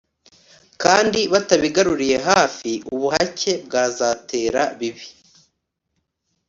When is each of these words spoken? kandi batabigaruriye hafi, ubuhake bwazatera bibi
kandi 0.83 1.19
batabigaruriye 1.33 2.17
hafi, 2.29 2.71
ubuhake 2.93 3.51
bwazatera 3.65 4.61
bibi 4.79 5.05